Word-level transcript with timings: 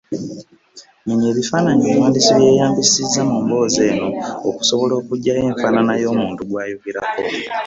Menya 1.05 1.25
ebifaananyi 1.31 1.83
omuwandiisi 1.89 2.31
bye 2.35 2.45
yeeyambisizza 2.47 3.21
mu 3.29 3.37
mboozi 3.43 3.79
eno 3.91 4.07
okusobola 4.49 4.93
okuggyayo 4.99 5.41
enfaanana 5.51 5.93
y’omuntu 6.01 6.41
gw’ayogerako 6.49 7.19